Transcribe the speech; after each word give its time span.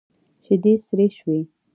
شيدې 0.43 0.73
سرې 0.85 1.07
شوې. 1.17 1.39